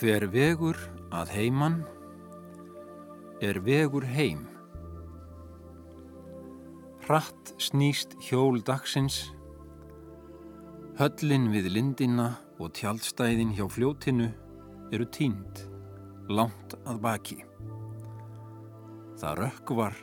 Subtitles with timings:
[0.00, 0.78] Hver vegur
[1.12, 1.74] að heiman
[3.44, 4.46] er vegur heim.
[7.04, 9.18] Hratt snýst hjól dagsins,
[10.96, 14.30] höllin við lindina og tjaldstæðin hjá fljótinu
[14.88, 15.66] eru tínd,
[16.32, 17.38] langt að baki.
[19.20, 20.00] Það rökkvar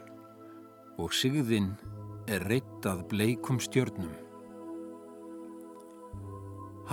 [1.01, 1.73] og sigðin
[2.29, 4.13] er reytað bleikum stjörnum.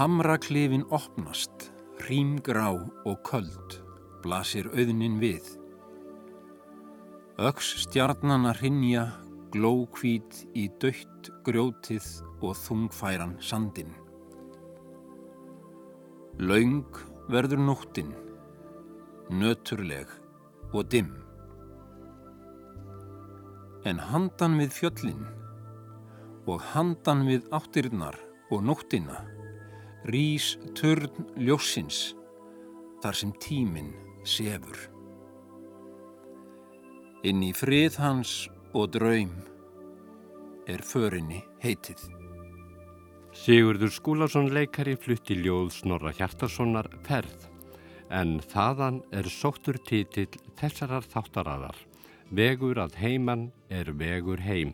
[0.01, 1.74] Hamraklifin opnast,
[2.05, 2.69] hrímgrá
[3.09, 3.79] og köld,
[4.21, 5.47] blasir auðnin við.
[7.41, 9.07] Öks stjarnana hrinja,
[9.55, 12.05] glókvít í dögt grjótið
[12.45, 13.95] og þungfæran sandin.
[16.37, 17.01] Laung
[17.33, 18.13] verður nóttin,
[19.33, 20.11] nöturleg
[20.75, 21.15] og dimm.
[23.89, 25.25] En handan við fjöllin
[26.45, 28.19] og handan við áttirnar
[28.53, 29.23] og nóttina
[30.11, 32.15] rýs törn ljósins
[33.03, 33.93] þar sem tíminn
[34.25, 34.77] sefur.
[37.25, 38.35] Inn í frið hans
[38.77, 39.33] og draum
[40.69, 42.05] er förinni heitið.
[43.35, 47.49] Sigurður Skúlason leikari flutti ljóð Snorra Hjartarssonar Ferð
[48.15, 50.31] en þaðan er sóttur títill
[50.61, 51.81] þessarar þáttaraðar
[52.35, 54.73] Vegur að heiman er vegur heim.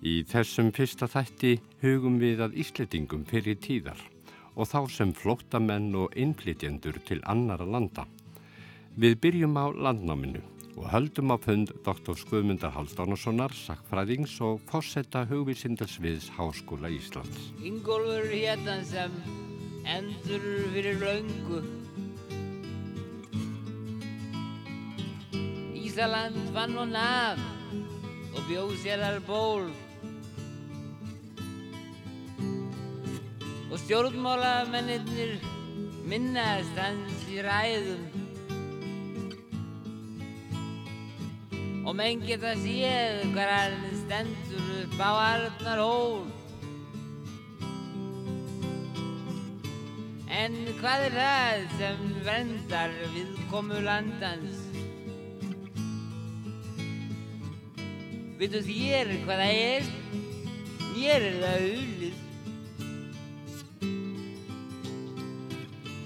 [0.00, 3.98] Í þessum fyrsta þætti hugum við að Ísletingum fyrir tíðar
[4.56, 8.06] og þá sem flóttamenn og innflytjendur til annara landa.
[8.96, 10.40] Við byrjum á landnáminu
[10.80, 12.16] og höldum á fund Dr.
[12.16, 17.52] Skuðmundar Halldónarssonar, sakfræðings og fórsetta hugvísindasviðs Háskóla Íslands.
[17.60, 19.12] Ingólfur hérna sem
[19.84, 21.60] endur fyrir laungu
[25.76, 27.46] Ísaland vann og naf
[28.32, 29.22] og bjóð sér þar
[33.70, 35.38] og stjórnmálamennir
[36.10, 38.02] minnast hans í ræðum
[41.86, 46.28] og menn geta séð hvar hann stendur upp á Arnar hól
[50.40, 54.60] En hvað er það sem vendar viðkomu landans?
[58.38, 59.90] Veitu þér hvað það er?
[60.94, 62.29] Mér er það hulið.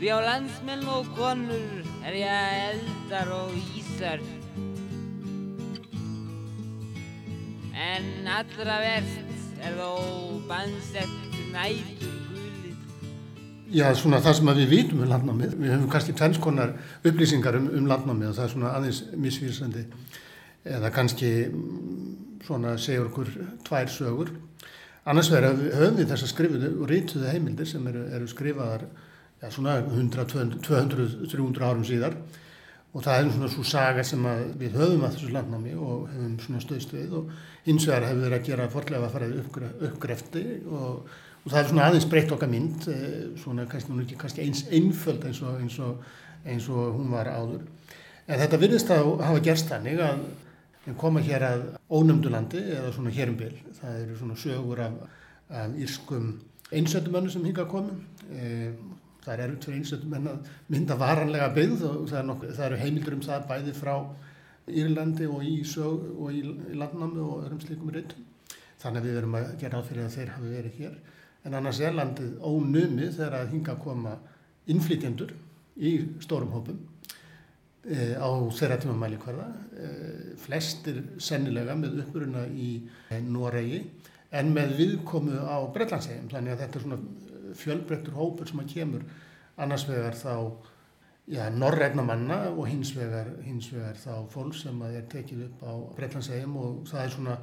[0.04, 4.20] Því á landsmenn og konur er ég eldar og ísar.
[7.72, 9.94] En allra verst er þó
[10.44, 12.18] bannsett nætur.
[13.72, 17.88] Já, svona það sem við vitum um landnámið, við höfum kannski tvennskonar upplýsingar um, um
[17.88, 19.86] landnámið og það er svona aðeins misvísandi
[20.68, 22.12] eða kannski mm,
[22.44, 23.32] svona segjur okkur
[23.70, 24.36] tvær sögur.
[25.08, 28.88] Annars verður höfum við þess að skrifuðu og rítuðu heimildir sem eru, eru skrifaðar
[29.44, 32.16] ja, svona 100, 200, 200, 300 árum síðar.
[32.94, 34.26] Og það er svona svo saga sem
[34.58, 37.30] við höfum að þessu landnámi og höfum svona stöðst við og
[37.66, 41.88] hins vegar hefur við að gera forlega að fara uppgrefti og og það er svona
[41.88, 42.86] aðeins breytt okkar mynd
[43.40, 45.98] svona kannski, ekki, kannski eins einföld eins og, eins, og,
[46.48, 47.66] eins og hún var áður.
[48.24, 50.24] En þetta virðist að hafa gerst þannig að
[51.00, 53.52] koma hér að ónömdulandi eða svona hérum bil.
[53.76, 54.96] Það eru svona sögur af,
[55.52, 56.32] af írskum
[56.72, 57.98] einsöndumönnu sem hinga að komu
[58.32, 58.72] e,
[59.24, 62.80] það er erfitt fyrir einsöndum að mynda varanlega byggð og það, er nokkuð, það eru
[62.82, 63.94] heimildur um það bæði frá
[64.64, 66.40] Írlandi og í, sög, og í,
[66.72, 68.24] í landnámi og öðrum slíkum reytum
[68.80, 70.96] þannig að við verum að gera áfyrir að þeir hafi verið hér.
[71.44, 74.14] En annars er landið ónumið þegar að hinga að koma
[74.72, 75.34] innflytjendur
[75.76, 75.92] í
[76.24, 76.80] stórum hópum
[77.84, 79.90] e, á þeirra tíma mælikvarða e,
[80.40, 82.76] flestir sennilega með uppruna í
[83.28, 83.82] Noregi
[84.34, 87.00] en með viðkomu á Breitlandsegjum þannig að þetta er svona
[87.58, 89.04] fjölbreyttur hópur sem að kemur
[89.56, 90.34] annars vegar þá
[91.30, 95.62] ja, norrætna manna og hins vegar, hins vegar þá fólk sem að er tekið upp
[95.64, 97.38] á Breitlandsegjum og það er svona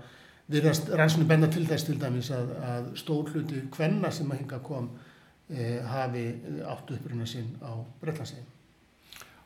[0.51, 4.57] Við rannsóknum benda til þess til dæmis að, að stór hluti hvenna sem að hinga
[4.65, 4.89] kom
[5.47, 6.25] e, hafi
[6.67, 7.71] áttu uppruna sinn á
[8.01, 8.49] Breitlandsegin.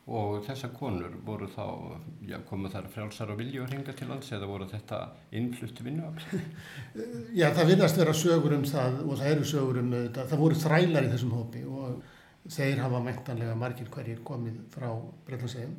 [0.05, 1.63] Og þessar konur voru þá,
[2.29, 4.99] já, komu þar frjálsar og viljur hinga til lands eða voru þetta
[5.33, 6.43] innflutt vinnuafl?
[7.39, 10.27] já, það virðast vera sögur um það og það eru sögur um þetta.
[10.29, 12.03] Það voru þrælar í þessum hópi og
[12.53, 14.91] þeir hafa mæntanlega margir hverjir komið frá
[15.25, 15.73] Breitlandsegin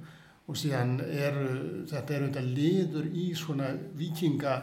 [0.47, 1.47] og síðan eru,
[1.91, 4.57] þetta eru þetta liður í svona vikinga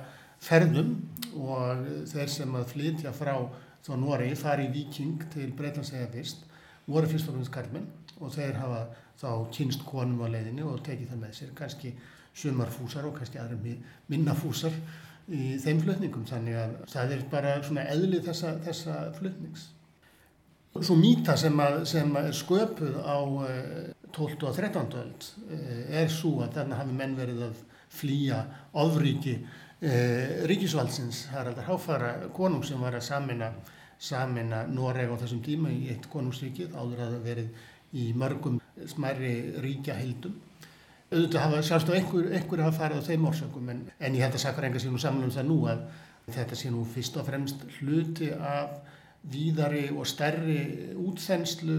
[0.44, 0.98] ferðum
[1.40, 3.38] og þeir sem að flytja frá
[3.84, 6.44] þá Noregi fari Viking til Breitlandsega fyrst
[6.88, 7.88] voru fyrst og finnst karlmenn
[8.20, 8.84] og þeir hafa
[9.22, 11.94] þá kynst konum á leiðinni og tekið það með sér kannski
[12.34, 13.76] sumarfúsar og kannski aðra
[14.10, 14.76] minnafúsar
[15.32, 19.68] í þeim flutningum þannig að það er bara svona eðlið þessa, þessa flutnings.
[20.82, 23.18] svo mýta sem, að, sem að er sköpuð á
[24.14, 24.48] 12.
[24.50, 24.98] og 13.
[25.04, 25.28] öld
[26.02, 27.62] er svo að þarna hafi menn verið að
[27.94, 28.42] flýja
[28.82, 33.52] ofríki eh, ríkisvaldsins Haraldar Háfara konung sem var að samina,
[34.02, 37.64] samina Noreg á þessum tíma í eitt konungsríkið áður að verið
[37.94, 40.40] í mörgum smæri ríkja heildum
[41.14, 44.38] auðvitað hafa sjálfst á einhver, einhverju hafa farið á þeim orsökum en, en ég held
[44.38, 45.84] að sakar enga sé nú saman um það nú að
[46.34, 48.80] þetta sé nú fyrst og fremst hluti af
[49.34, 50.58] víðari og stærri
[51.00, 51.78] útþenslu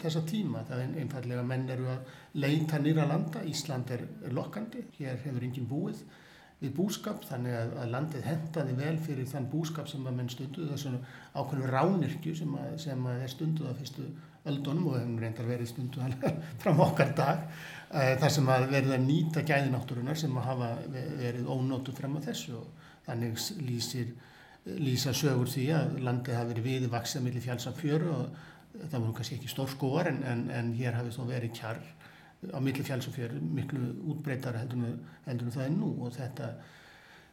[0.00, 0.62] þessa tíma.
[0.68, 3.42] Það er einfallega menn eru að leita nýra landa.
[3.44, 6.00] Ísland er, lokkandi, hér hefur engin búið
[6.58, 10.64] við búskap þannig að, að landið hendaði vel fyrir þann búskap sem að menn stunduð
[10.66, 14.06] það er svona ákveðinu ránirkju sem að, sem að er stunduð á fyrstu
[14.50, 16.16] öldunum og hefur reyndar verið stunduð
[16.62, 17.44] fram okkar dag
[17.92, 22.26] eh, þar sem að verið að nýta gæðináttúrunar sem að hafa verið ónótu fram á
[22.28, 24.16] þessu og þannig lýsir
[24.76, 29.04] lýsa sögur því að landið hafi verið viði vaksið millir fjáls af fjöru og það
[29.04, 31.80] var kannski ekki stór skóar en, en, en hér hafi þó verið kjarr
[32.52, 33.80] á millir fjáls af fjöru miklu
[34.12, 34.84] útbreytara heldur
[35.26, 36.50] en það er nú og þetta,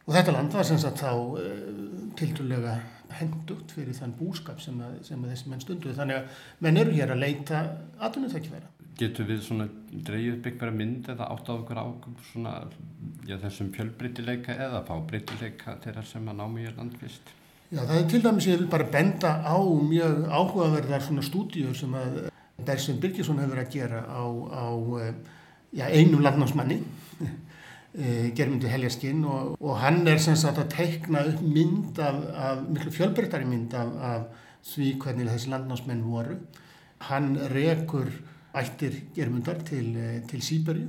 [0.06, 2.75] og þetta land var sem sagt þá uh, eh, tildulega
[3.16, 6.96] hendugt fyrir þann búskap sem, að, sem að þessi menn stunduði þannig að menn eru
[6.96, 7.62] hér að leita
[8.02, 8.72] ekki vera.
[8.96, 9.66] Getur við svona
[10.07, 11.86] dreyjuð byggvara mynd eða átt á okkur á
[12.30, 12.54] svona,
[13.28, 17.34] já, þessum fjölbreytileika eða fábreytileika þeirra sem að námi í landvist?
[17.74, 21.96] Já, það er til dæmis ég vil bara benda á mjög áhugaverðar svona stúdíur sem
[21.98, 22.22] að
[22.66, 24.68] Bersvinn Birgisson hefur að gera á, á
[25.01, 25.16] eh,
[25.75, 26.80] já, einum landnámsmanni
[28.36, 32.92] germyndu Heljaskinn og, og hann er sem sagt að teikna upp mynd af, af miklu
[32.92, 36.38] fjölbreytari mynd af, af því hvernig þessi landnámsmenn voru.
[37.07, 38.09] Hann rekur
[38.56, 40.88] ættir germundar til, eh, til Sýberju.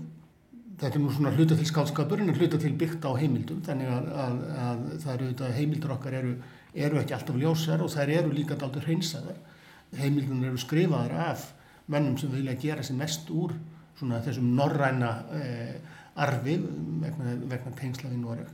[0.79, 4.09] Þetta er nú svona hluta til skálskapur en hluta til byggt á heimildum þannig að,
[4.13, 6.35] að, að það eru auðvitað heimildur okkar eru,
[6.75, 9.39] eru ekki alltaf ljósar og þær eru líka daldur hreinsaðar.
[9.97, 11.47] Heimildun eru skrifaðar af
[11.89, 13.55] mennum sem vilja gera sér mest úr
[13.97, 15.75] svona þessum norræna eh,
[16.17, 16.57] arfi
[17.03, 18.51] vegna, vegna tengsla við Noreg.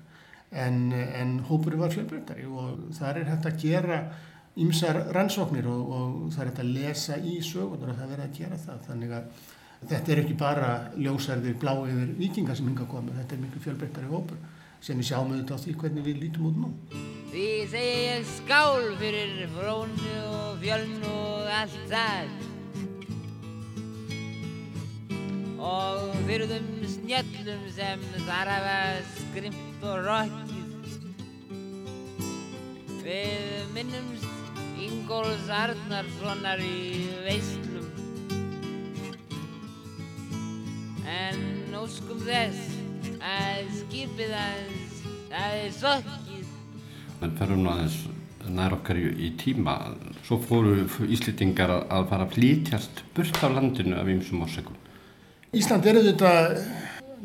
[0.53, 4.03] En, en hópuri var fjölbreytari og þar er hægt að gera
[4.61, 8.39] ymsar rannsóknir og, og það er þetta að lesa í sögunar og það verður að
[8.41, 8.83] gera það.
[8.89, 9.47] Þannig að
[9.93, 13.17] þetta er ekki bara ljósærðir bláiður vikingar sem hinga að koma.
[13.23, 14.45] Þetta er miklu fjölbreyttari hópur
[14.83, 16.73] sem við sjáum auðvitað á því hvernig við lítum út nú.
[17.33, 22.52] Því segi ég skál fyrir frónu og fjölnu og allt það
[25.63, 28.79] og fyrir þeim snjöllum sem þar hafa
[29.15, 30.97] skrimt og rokkið.
[33.03, 37.87] Við minnumst Ingóls Arnarssonar í veislum.
[41.07, 42.75] En óskum þess
[43.23, 45.01] að skipið hans
[45.31, 46.53] það er sokkið.
[47.23, 48.01] En ferum aðeins
[48.51, 49.79] nær okkar í, í tíma.
[50.27, 54.82] Svo fóru Íslitingar að, fara að flítjast burt á landinu af ýmsum orsökum
[55.53, 56.55] Ísland er auðvitað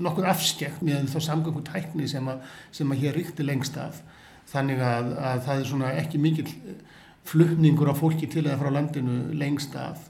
[0.04, 2.42] nokkur afskekt með þá samgöngu tækni sem að,
[2.76, 4.02] sem að hér ríkti lengst af
[4.52, 6.52] þannig að, að það er svona ekki mikill
[7.28, 10.10] flutningur á fólki til eða frá landinu lengst af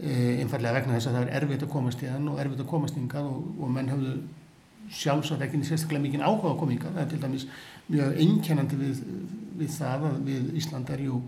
[0.00, 2.70] e, einfallega vegna þess að það er erfitt að komast í þann og erfitt að
[2.72, 4.16] komast yngað og, og menn hafðu
[4.88, 6.94] sjálfsagt ekki sérstaklega mikið áhuga að koma yngað.
[6.96, 7.46] Það er til dæmis
[7.88, 9.02] mjög einkennandi við,
[9.60, 11.20] við það að við Ísland er jú,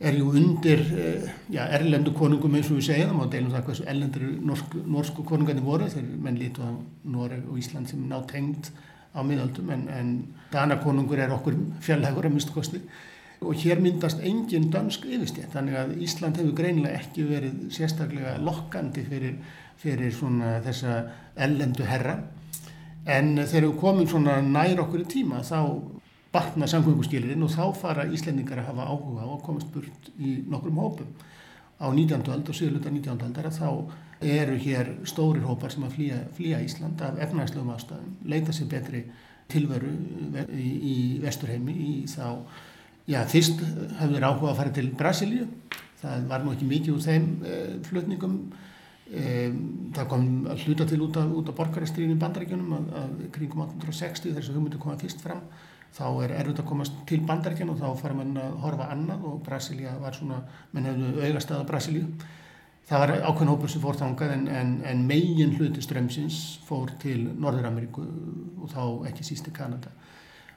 [0.00, 1.06] er jú undir e,
[1.54, 5.64] já, erlendu konungum eins og við það má deilum það hversu erlendur norsk, norsku konungarnir
[5.64, 6.70] voru þegar menn lítu á
[7.04, 8.72] Noreg og Ísland sem ná tengt
[9.14, 10.14] á miðaldum en, en
[10.52, 12.54] Danakonungur er okkur fjallhegur að minnstu
[13.44, 19.04] og hér myndast engin dansk yfirstétt þannig að Ísland hefur greinilega ekki verið sérstaklega lokkandi
[19.04, 19.34] fyrir,
[19.80, 20.14] fyrir
[20.64, 21.02] þessa
[21.36, 22.18] ellendu herra.
[23.04, 24.08] En þegar við komum
[24.54, 25.58] nær okkur í tíma þá
[26.34, 31.14] batna samkvönguskilirinn og þá fara Íslendingar að hafa áhuga og komast burt í nokkrum hópum
[31.78, 32.26] á 19.
[32.34, 33.14] öld og síðluta 19.
[33.28, 33.68] öldar að þá
[34.34, 39.04] eru hér stórir hópar sem að flýja, flýja Ísland af efnagslegum ástæðum, leita sér betri
[39.52, 39.90] tilveru
[40.48, 42.44] í, í vesturheimi í þá
[43.04, 43.58] Já, fyrst
[43.98, 45.48] hafði þeir áhuga að fara til Brasilíu.
[46.00, 48.38] Það var nú ekki mikið úr þeim e, flutningum.
[49.04, 49.24] E,
[49.92, 54.32] það kom að hluta til út af, af borgarastriðin í bandaríkjunum að, að kringum 1860
[54.38, 55.42] þess að hugmyndu koma fyrst fram.
[55.94, 59.42] Þá er erfitt að komast til bandaríkjun og þá fara mann að horfa annað og
[59.46, 60.40] Brasilíu var svona,
[60.72, 62.08] menn hefðu auðvast aða Brasilíu.
[62.84, 67.30] Það var ákveðin hópur sem fór þangað en, en, en megin hluti strömsins fór til
[67.40, 68.02] Norður-Ameríku
[68.60, 69.92] og þá ekki síst til Kanada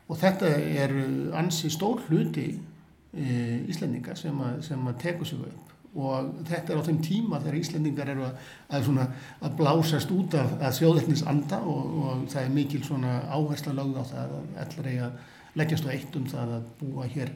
[0.08, 0.50] og þetta
[0.84, 0.94] er
[1.38, 3.27] ansi stór hluti e,
[3.67, 5.66] Íslendinga sem að, að teku sig upp
[5.98, 8.39] og þetta er á þeim tíma þegar Íslendingar eru að,
[8.77, 9.01] að,
[9.42, 14.38] að blásast út af þjóðleiknis anda og, og það er mikil áhersla lögð á það
[14.38, 15.12] að allar eiga
[15.58, 17.32] leggjast á eitt um það að búa hér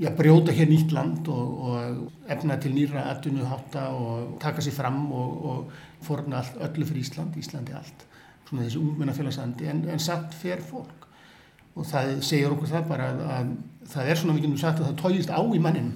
[0.00, 5.04] já, brjóta hér nýtt land og, og efna til nýra atvinnuháta og taka sér fram
[5.12, 5.72] og, og
[6.04, 8.06] forna all, öllu fyrir Ísland, Íslandi allt.
[8.48, 11.08] Svona þessi ungmennafélagsandi en, en satt fer fólk.
[11.74, 13.54] Og það segir okkur það bara að, að
[13.94, 15.92] það er svona við getum sagt að það tójist á í mannin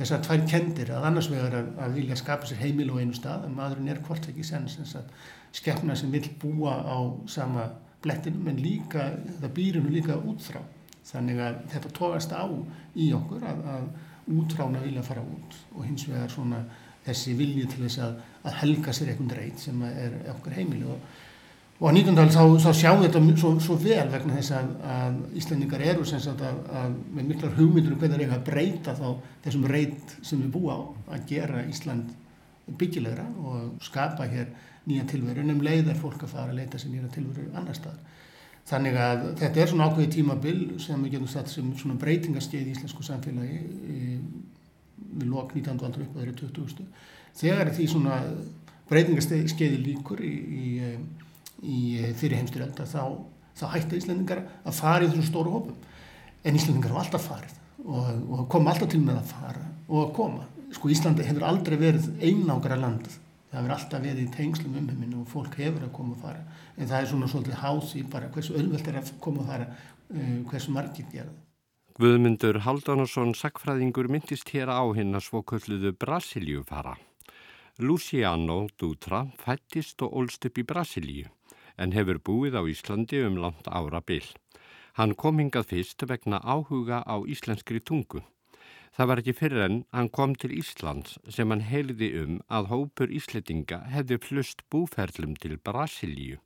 [0.00, 3.16] þess að tvær kendir að annars vegar að, að vilja skapa sér heimil og einu
[3.16, 4.78] stað en maðurinn er hvort ekki sens
[5.52, 7.68] skefna sem vil búa á sama
[8.00, 10.62] blettinum en líka það býrinu líka út frá
[11.10, 12.44] þannig að þetta tókast á
[12.96, 13.90] í okkur að, að
[14.30, 16.62] útrána vilja fara út og hins vegar svona
[17.04, 20.86] þessi vilji til þess að, að helga sér einhvern reyt sem er okkur heimili.
[20.90, 21.18] Og,
[21.80, 22.32] og á 19.
[22.34, 26.20] þá, þá sjáum við þetta svo, svo vel vegna þess að, að Íslandingar eru sem
[26.20, 29.06] sagt að með miklar hugmyndur um hvernig það er að breyta þá
[29.46, 30.80] þessum reyt sem við búa á
[31.16, 32.12] að gera Ísland
[32.80, 34.52] byggilegra og skapa hér
[34.86, 38.10] nýja tilveru um leið er fólk að fara að leita sér nýja tilveru annar staðar
[38.70, 42.74] Þannig að þetta er svona ákveði tímabil sem við getum satt sem svona breytingaskeið í
[42.76, 43.60] íslensku samfélagi
[45.10, 45.80] við lok 19.
[45.80, 46.84] aldra upp að þeirri 20.
[47.40, 48.18] Þegar því svona
[48.90, 50.68] breytingaskeiði líkur í, í,
[51.62, 51.80] í
[52.18, 53.02] fyrir heimstyrjölda þá,
[53.58, 55.80] þá hætti Íslandingar að fara í þessum stóru hópum.
[56.44, 60.14] En Íslandingar hafa alltaf farið og, og kom alltaf til með að fara og að
[60.20, 60.46] koma.
[60.70, 63.18] Sko Íslandi hefur aldrei verið einágra landið
[63.50, 66.42] það hefur alltaf verið í tengslum um heiminu og fólk hefur að koma og fara.
[66.78, 69.66] En það er svona svolítið háð í bara hversu öllvöld er að koma og fara
[69.66, 71.32] uh, hversu margir gera
[72.00, 76.94] Guðmundur Haldánarsson sakfræðingur myndist hér á hinn að svokölluðu Brasilíu fara
[77.82, 81.26] Luciano Dutra fættist og ólst upp í Brasilíu
[81.80, 84.28] en hefur búið á Íslandi um langt ára byll.
[84.98, 88.20] Hann kom hingað fyrst vegna áhuga á íslenskri tungu
[88.96, 93.12] Það var ekki fyrir enn hann kom til Íslands sem hann heiliði um að hópur
[93.14, 96.40] Ísletinga hefði flust búferlum til Brasilíu.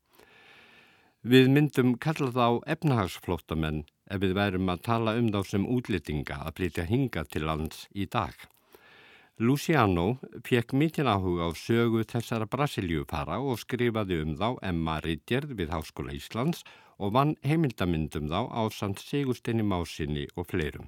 [1.24, 6.60] Við myndum kalla þá efnahagsflóttamenn ef við værum að tala um þá sem útlitinga að
[6.60, 8.36] flytja hinga til lands í dag.
[9.38, 15.72] Luciano fekk mikil áhuga á sögu þessara Brasilíufara og skrifaði um þá Emma Ridjerd við
[15.74, 16.62] Háskóla Íslands
[17.02, 20.86] og vann heimildamindum þá á Sant Sigustinni Másinni og fleirum.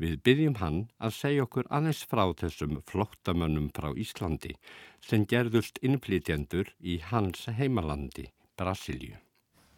[0.00, 4.56] Við byggjum hann að segja okkur aðeins frá þessum flottamönnum frá Íslandi
[5.04, 9.20] sem gerðust innflytjendur í hans heimalandi, Brasilíu.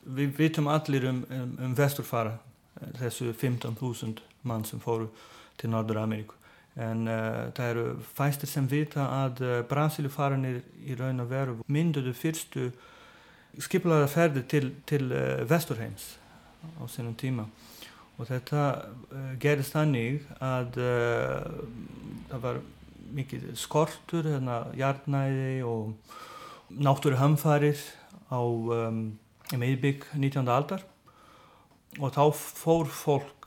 [0.07, 2.39] Við vitum allir um, um, um vesturfara,
[3.03, 5.11] þessu 15.000 mann sem fóru
[5.59, 6.38] til Norður Ameríku.
[6.79, 12.15] En uh, það eru fæstir sem vita að uh, Brasilíufaranir í raun og veru mynduðu
[12.15, 12.69] fyrstu
[13.59, 16.13] skiplaða ferði til, til uh, vesturheims
[16.79, 17.49] á sínum tíma
[18.19, 18.63] og þetta
[19.39, 22.57] gerist þannig að það var
[23.15, 25.93] mikið skortur, hérna, hjarnæði og
[26.83, 27.79] náttúru hamfarir
[28.29, 28.99] á um,
[29.55, 30.51] meðbygg 19.
[30.51, 30.83] aldar
[31.99, 33.38] og þá fór fólk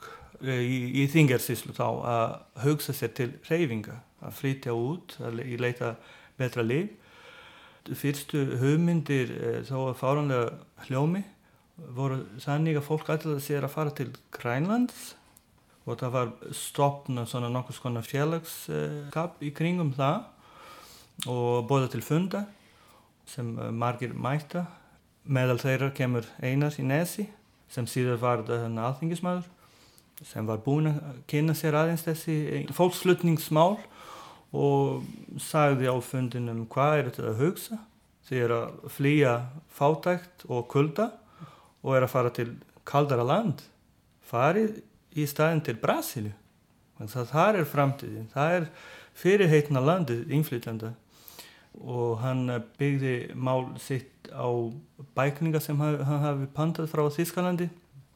[0.44, 2.34] í, í þingarsíslu þá að
[2.66, 5.96] hugsa sér til reyfinga, að flytja út, að leita
[6.40, 6.98] betra líf.
[7.98, 9.32] Fyrstu hugmyndir
[9.66, 10.52] þá var fáranlega
[10.86, 11.24] hljómi
[11.96, 15.16] voru þannig að fólk ætlaði sér að fara til Grænlands
[15.86, 22.46] og það var stopna svona nokkuð svona félagskap í kringum það og bóða til funda
[23.30, 24.66] sem eh, margir mæta
[25.24, 27.28] meðal þeirra kemur Einars í Nesi
[27.72, 29.50] sem síðan var þennan alþingismæður
[30.26, 33.80] sem var búin að kynna sér aðeins þessi fólkslutningsmál
[34.52, 35.06] og
[35.42, 37.80] sagði á fundinum hvað er þetta að hugsa?
[38.28, 39.34] Þeir að flýja
[39.74, 41.10] fátækt og kulda
[41.82, 42.50] og er að fara til
[42.88, 43.64] kaldara land.
[44.28, 44.82] Farið
[45.18, 45.78] í staðin til
[47.02, 48.28] það þar er framtíðin.
[48.32, 48.68] Það er
[49.18, 50.94] fyrirheitna landið innflytjanda
[51.82, 52.46] og hann
[52.80, 54.48] byggði mál sitt á
[55.16, 57.70] bækninga sem hann hafi pantað frá Þískalandi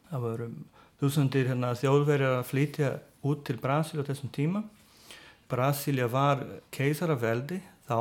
[0.10, 0.50] það voru
[1.02, 2.92] þúsundir hérna, þjóðverjar að flytja
[3.26, 4.64] út til Brasilju á þessum tíma.
[5.52, 7.60] Brasilja var keisaraveldi
[7.90, 8.00] þá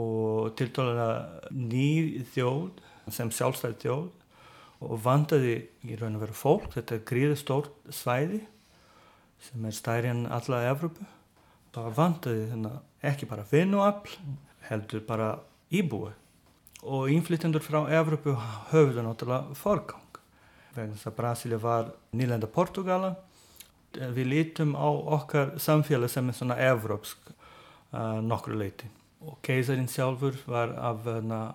[0.00, 1.10] og til dæla
[1.50, 4.06] nýð þjóð sem sjálfstæð þjóð
[4.86, 6.70] og vandaði í raun og veru fólk.
[6.76, 8.40] Þetta er gríði stórt svæði
[9.40, 11.04] sem er stærri en alla Evrópu.
[11.74, 12.80] Það vandaði þennan
[13.10, 14.16] ekki bara vinnuafl
[14.70, 15.30] heldur bara
[15.74, 16.14] íbúi.
[16.80, 18.36] Og innflytjendur frá Evrópu
[18.70, 19.99] höfðu náttúrulega forgang
[20.74, 23.14] vegna þess að Brasilia var nýlenda Portugala.
[23.96, 28.86] Við lítum á okkar samfélag sem er svona evrópsk uh, nokkru leiti
[29.20, 31.50] og keisarin sjálfur var af uh,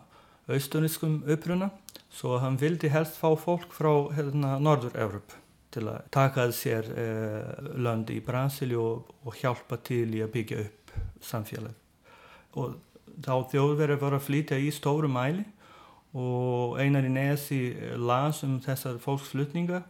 [0.52, 1.72] austuniskum uppruna
[2.16, 5.34] svo hann vildi helst fá fólk frá hérna, Norður-Európ
[5.76, 10.32] til að taka að sér eh, lönd í Brasilíu og, og hjálpa til í að
[10.38, 10.94] byggja upp
[11.26, 11.74] samfélag
[12.56, 12.78] og
[13.26, 15.44] þá þjóðverið voru að flytja í stóru mæli
[16.16, 17.60] og einar í nesi
[18.00, 19.82] las um þessar fólksflutninga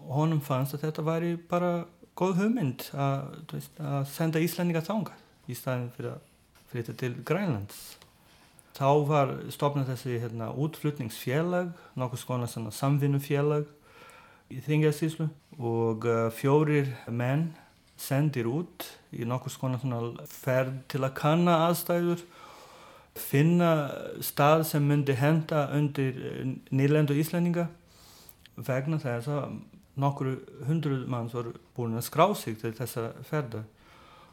[0.00, 1.72] og honum fannst að þetta væri bara
[2.18, 5.14] góð hugmynd að, veist, að senda Íslandinga þánga
[5.46, 6.26] í staðin fyrir að
[6.70, 7.78] flytja til Grænlands.
[8.76, 13.66] Þá var stopnað þessi hérna, útflutningsfélag, nokkuð skona samvinnufélag
[14.50, 17.50] í Þingjastíslu og uh, fjórir menn
[18.00, 19.80] sendir út í nokkuð skona
[20.30, 22.22] ferð til að kanna aðstæður
[23.18, 23.72] finna
[24.22, 27.68] stað sem myndi henda undir eh, nýlendu Íslandinga
[28.60, 29.58] vegna þess að
[30.00, 30.36] nokkru
[30.68, 33.64] hundruð manns voru búin að skrá sig til þessa ferða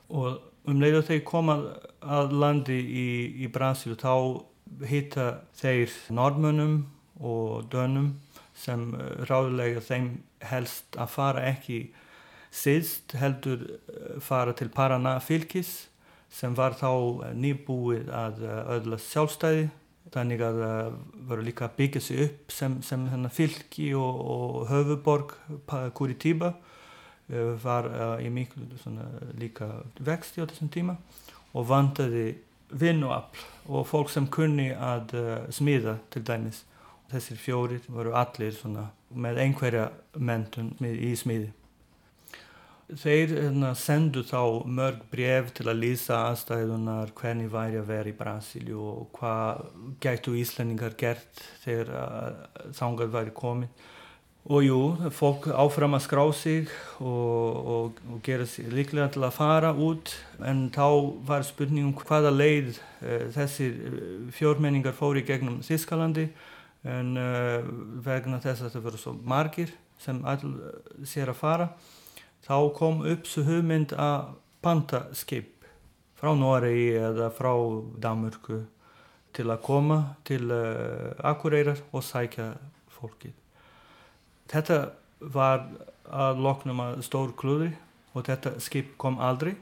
[0.07, 1.57] og um leið að þeir koma
[2.01, 3.07] að landi í,
[3.43, 4.43] í Brasil þá
[4.87, 6.79] hitta þeir normönum
[7.23, 8.13] og dönum
[8.57, 10.11] sem eh, ráðulega þeim
[10.45, 11.87] helst að fara ekki
[12.53, 15.87] síðst heldur eh, fara til Paraná fylgis
[16.33, 16.89] sem var þá
[17.27, 19.67] eh, nýbúið að öðla eh, sjálfstæði.
[20.07, 20.93] Þannig að það
[21.27, 23.01] voru líka að byggja sig upp sem, sem
[23.35, 25.33] fylgi og, og höfuborg
[25.97, 26.53] Curitiba.
[27.27, 27.89] Var
[28.23, 28.63] í miklu
[29.35, 29.65] líka
[29.99, 30.93] vexti á þessum tíma
[31.51, 32.37] og vandaði
[32.71, 35.11] vinnuafl og fólk sem kunni að
[35.51, 36.63] smíða til dæmis.
[37.11, 38.55] Þessir fjórir voru allir
[39.11, 41.51] með einhverja mentun í smíði
[42.87, 48.15] Þeir hérna, sendu þá mörg bref til að lýsa aðstæðunar hvernig væri að vera í
[48.15, 49.65] Brasíli og hvað
[50.05, 52.37] gætu Íslandingar gert þegar
[52.77, 53.83] þángar væri komið.
[54.47, 54.79] Og jú,
[55.11, 56.71] fólk áfram að skrá sig
[57.03, 60.13] og, og, og gera sig líklega til að fara út
[60.47, 60.87] en þá
[61.27, 66.29] var spurningum hvaða leið uh, þessir eh, fjórmenningar fóri gegnum Þískalandi
[66.87, 67.67] en uh,
[68.07, 70.39] vegna þess að það voru svo margir sem all
[71.03, 71.71] sér að fara
[72.47, 75.67] þá kom upp svo hugmynd að panta skip
[76.17, 77.51] frá Noregi eða frá
[78.01, 78.61] Danmörku
[79.35, 82.53] til að koma til uh, Akureyrar og sækja
[82.95, 83.35] fólkið.
[84.49, 84.79] Þetta
[85.19, 85.67] var
[86.07, 87.73] að loknum að stór klúðri
[88.15, 89.53] og þetta skip kom aldrei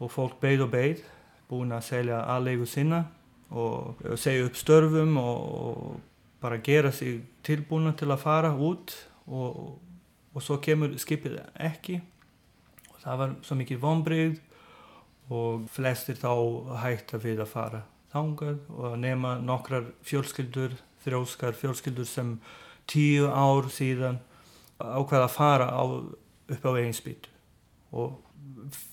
[0.00, 1.04] og fólk beigð og beigð
[1.50, 3.04] búin að selja aðlegu sinna
[3.50, 6.00] og segja upp störfum og
[6.40, 8.94] bara gera sig tilbúna til að fara út
[9.26, 9.78] og
[10.34, 12.00] og svo kemur skipið ekki.
[12.92, 14.38] Og það var svo mikið vonbreyð
[15.30, 16.30] og flestir þá
[16.82, 18.62] hætta við að fara þangað.
[18.74, 22.36] Og nema nokkrar fjölskyldur, þrjóskar fjölskyldur sem
[22.90, 24.20] tíu ár síðan
[24.80, 25.82] ákveða að fara á,
[26.50, 27.30] upp á eigin spýtu.
[27.90, 28.18] Og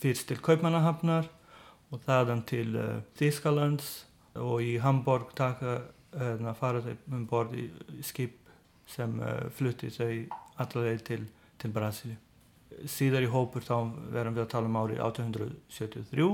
[0.02, 1.30] fyrst til Kaupmannahafnar
[1.94, 3.92] og þaðan til uh, Þískalands
[4.38, 5.80] og í Hamburg taka
[6.18, 8.38] uh, fara þeim um bord í, í skip
[8.90, 10.12] sem uh, flutti þau
[10.64, 11.26] allaveg til,
[11.58, 12.18] til Brasíli.
[12.86, 13.76] Síðar í hópur þá
[14.14, 16.28] verðum við að tala um árið 1873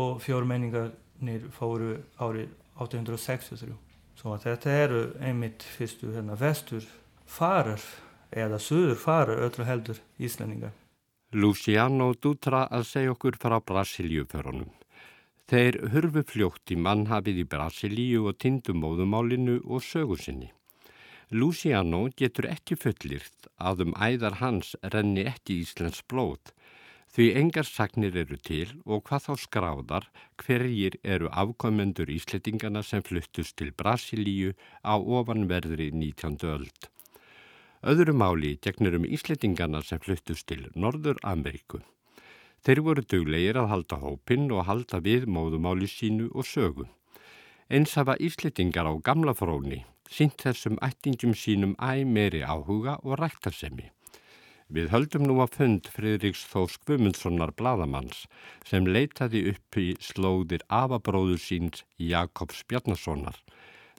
[0.00, 3.76] og fjórmenningarnir fóru árið 1863.
[4.18, 6.86] Svo að þetta eru einmitt fyrstu hérna vestur
[7.24, 7.80] farar
[8.30, 10.74] eða söður farar öllu heldur íslendingar.
[11.32, 14.70] Luciano Dutra að segja okkur frá Brasilíuförunum.
[15.50, 20.50] Þeir hurfu fljótt í mannhafið í Brasilíu og tindumóðumálinu og sögursinni.
[21.30, 26.50] Luciano getur ekki fullirt að um æðar hans renni ekki Íslands blóð
[27.14, 30.08] því engar sagnir eru til og hvað þá skráðar
[30.42, 36.34] hverjir eru afkomendur íslettingana sem fluttust til Brasilíu á ofanverðri 19.
[36.50, 36.90] öld.
[37.86, 41.78] Öðru máli gegnur um íslettingana sem fluttust til Norður Ameríku.
[42.66, 46.90] Þeir voru duglegir að halda hópin og halda við móðumáli sínu og sögu.
[47.70, 53.88] Eins hafa íslettingar á gamla fróni sínt þessum ættingum sínum æg meiri áhuga og ræktarsemi.
[54.70, 58.26] Við höldum nú að fund Fridriks Þós Gumundssonar bladamanns
[58.68, 63.40] sem leitaði upp í slóðir afabróður síns Jakobs Bjarnasonar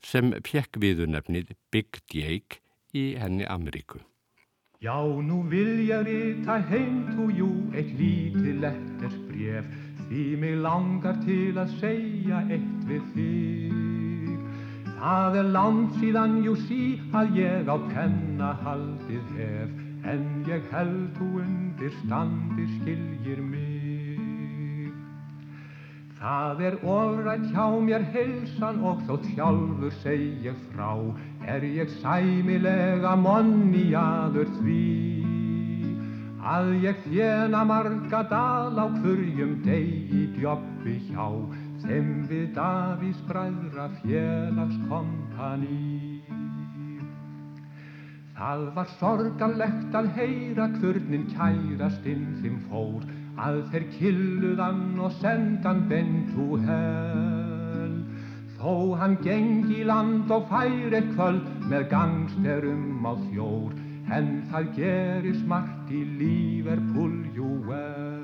[0.04, 2.62] sem pjekk viðunefnið Big Jake
[2.96, 4.00] í henni Ameríku.
[4.82, 9.68] Já, nú vil ég rita heim tú jú eitt lítið letters bref
[10.08, 13.91] því mig langar til að segja eitt við þig.
[15.02, 16.84] Það er langt síðan jú sí
[17.18, 19.72] að ég á penna haldið hef
[20.12, 24.92] en ég held þú undir standi skiljir mig.
[26.20, 30.92] Það er ofrætt hjá mér heilsan og þótt sjálfur segja frá
[31.50, 34.86] er ég sæmilega monni aður því
[36.46, 41.26] að ég þjena marga dal á hverjum degi djóppi hjá
[41.82, 46.22] sem við Davís bræðra félagskompani.
[48.42, 53.04] Það var sorgarlegt að heyra hvernig kærastinn þim fór,
[53.42, 57.94] að þeir killuðan og sendan bentu hel.
[58.58, 63.78] Þó hann gengi land og fær eitt kvöld með gangsterum á þjór,
[64.18, 68.21] en það gerist margt í Liverpool, jú vel.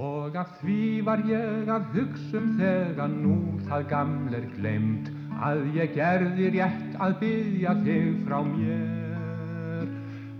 [0.00, 3.34] Og af því var ég að hugsa um þegar nú
[3.66, 5.10] það gaml er glemt
[5.44, 9.90] að ég gerði rétt að byggja þig frá mér.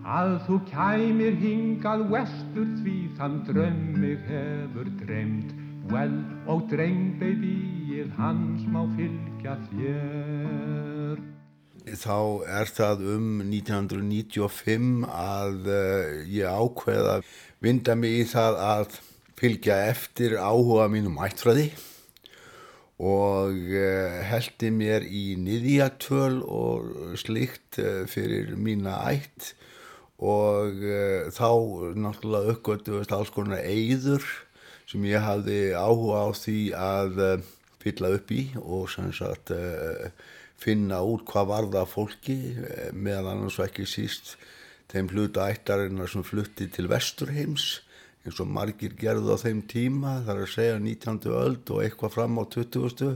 [0.01, 5.53] Að þú kæmir hingað vestur því þann drömmig hefur dreymt,
[5.93, 6.17] vel
[6.49, 11.21] og dreng babyið hans má fylgja þér.
[12.01, 12.19] Þá
[12.63, 19.01] er það um 1995 að uh, ég ákveða að vinda mig í það að
[19.41, 21.71] fylgja eftir áhuga mínum ættfræði
[23.01, 29.55] og uh, heldi mér í niðjatöl og slikt uh, fyrir mína ætt
[30.21, 31.49] og uh, þá
[31.97, 34.27] náttúrulega uppgötuðast alls konar eigður
[34.91, 37.25] sem ég hafði áhuga á því að
[37.81, 39.53] fylla upp í og sagt
[40.61, 42.37] finna út hvað varða fólki
[42.93, 44.35] meðan annars ekki síst
[44.91, 47.79] þeim hluta ættarinnar sem flutti til vesturheims
[48.25, 51.21] eins og margir gerðu á þeim tíma þar að segja 19.
[51.33, 53.15] öld og eitthvað fram á 20.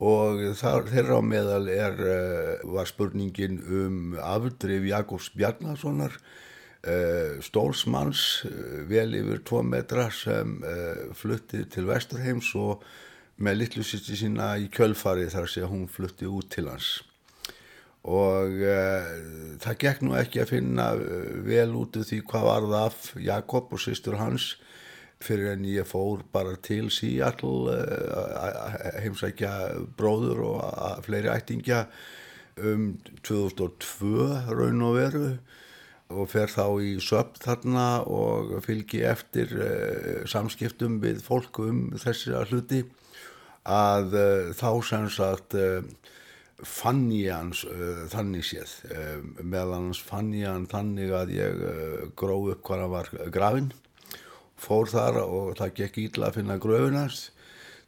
[0.00, 1.98] og þar, þeirra á meðal er,
[2.64, 11.12] var spurningin um afdrif Jakobs Bjarnasonar uh, stórsmanns uh, vel yfir 2 metra sem uh,
[11.16, 12.84] flutti til Vesturheims og
[13.40, 16.98] með litlu sýtti sína í kjölfari þar að segja hún flutti út til hans
[18.08, 19.08] og uh,
[19.60, 23.00] það gekk nú ekki að finna uh, vel út af því hvað var það af
[23.20, 24.54] Jakob og sýstur hans
[25.20, 29.52] fyrir en ég fór bara til Seattle uh, heimsækja
[29.98, 31.84] bróður og fleiri ættingja
[32.60, 35.26] um 2002 raun og veru.
[36.10, 39.52] Og fer þá í söpn þarna og fylgi eftir
[40.26, 42.80] samskiptum við fólk um þessi hluti.
[43.62, 44.16] Að
[44.58, 45.54] þá sem sagt
[46.66, 48.72] fann ég hans uh, þannig séð.
[48.90, 53.12] Uh, meðan hans fann ég hann þannig að ég uh, gróð upp hvað hann var
[53.34, 53.70] grafinn
[54.60, 57.30] fór þar og það gekk ítla að finna gröfinast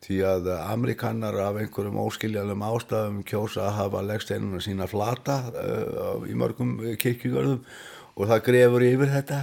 [0.03, 5.37] því að amerikanar af einhverjum óskiljanum ástafum kjósa að hafa leggsteinuna sína flata
[6.27, 7.61] í mörgum kirkjugörðum
[8.17, 9.43] og það grefur yfir þetta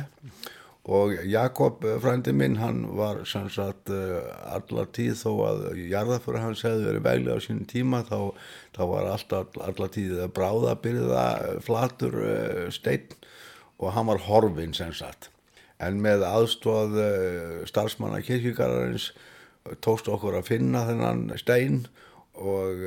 [0.89, 7.05] og Jakob frændi minn hann var sannsagt allar tíð þó að jarðaföru hans hefði verið
[7.05, 8.33] veglega á sínum tíma þá,
[8.73, 11.25] þá var alltaf allar tíð bráðabyrða
[11.65, 12.17] flatur
[12.73, 13.13] stein
[13.77, 15.29] og hann var horfinn sannsagt
[15.79, 16.97] en með aðstóð
[17.69, 19.11] starfsmanna kirkjugararins
[19.83, 21.83] tókst okkur að finna þennan stein
[22.39, 22.81] og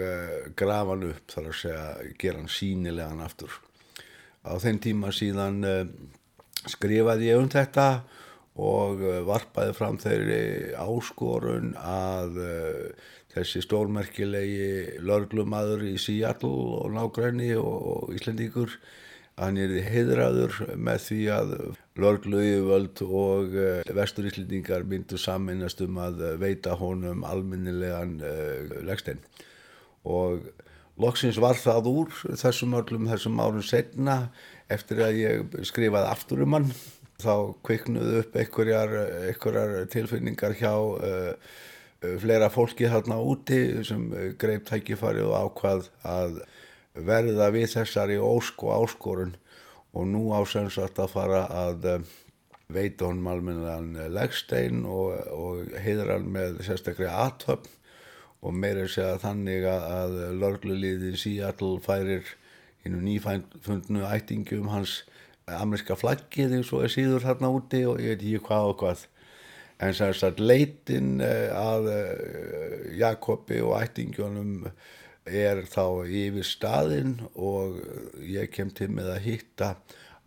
[0.58, 1.86] grafa hann upp þar að segja
[2.20, 3.54] gera hann sínilegan aftur.
[4.42, 5.60] Á þenn tíma síðan
[6.70, 7.88] skrifaði ég um þetta
[8.62, 17.86] og varpaði fram þeirri áskorun að uh, þessi stórmerkilegi lörglumadur í Seattle og nágræni og,
[17.94, 18.76] og Íslandíkur
[19.40, 21.54] hann er heiðraður með því að
[22.04, 29.24] lörgluðivöld og uh, vestur Íslandingar myndu saminast um að veita honum alminnilegan uh, leggstein
[30.04, 30.44] og
[31.00, 34.16] loksins var það úr þessum öllum þessum árum setna
[34.72, 36.72] eftir að ég skrifaði aftur um hann.
[37.22, 38.94] Þá kviknuðu upp einhverjar,
[39.28, 41.34] einhverjar tilfinningar hjá uh,
[42.02, 44.08] uh, fleira fólki þarna úti sem
[44.40, 46.40] greip tækifari og ákvað að
[46.92, 49.36] verða við þessari ósk og áskorun.
[49.92, 51.86] Og nú ásensast að fara að
[52.72, 57.68] veita honum almennan leggstein og, og heiðra hann með sérstaklega aðtöfn
[58.42, 62.26] og meira segja þannig að lörgluliðið Seattle færir
[62.82, 65.02] hinn nýfundnu ættingi um hans
[65.46, 69.06] amerska flaggið eins og er síður þarna úti og ég veit ekki hvað og hvað.
[69.82, 71.88] En semst að leitin að
[72.98, 74.68] Jakobi og ættingjónum
[75.26, 77.78] er þá yfir staðinn og
[78.26, 79.74] ég kem til með að hitta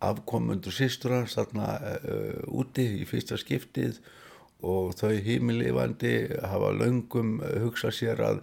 [0.04, 4.00] afkomundur sýstur hans þarna uh, úti í fyrsta skiptið
[4.64, 6.14] og þau hímilifandi
[6.48, 8.42] hafa löngum hugsað sér að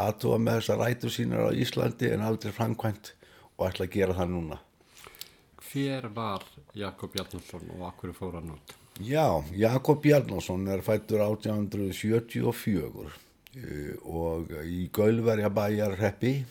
[0.00, 3.12] aðtúa með þessa rætu sínar á Íslandi en aldrei framkvæmt
[3.58, 4.60] og ætla að gera það núna.
[5.70, 8.72] Hver var Jakob Jarnarsson og akkur fór hann út?
[9.00, 13.10] Já, Jakob Jarnarsson er fættur 1874
[14.06, 16.44] og í Gaulverja bæjar Reppi,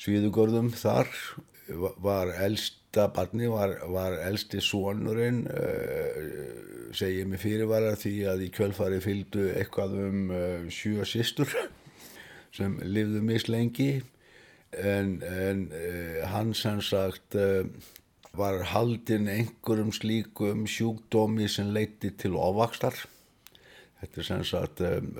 [0.00, 1.08] Svíðugörðum þar,
[2.00, 2.32] var
[2.90, 9.52] eldsta barni, var, var eldsti sonurinn, uh, segið mig fyrirvara því að í kjölfari fylgdu
[9.54, 11.46] eitthvað um uh, sjö sýstur
[12.56, 14.02] sem lifðu mislengi
[14.72, 17.36] en, en uh, hann sem sagt
[18.34, 22.94] var haldinn einhverjum slíkum sjúkdómi sem leiti til ofakstar.
[24.00, 25.14] Þetta er sem sagt um,